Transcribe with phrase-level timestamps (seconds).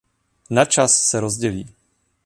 [0.49, 1.69] Na čas se rozdělí.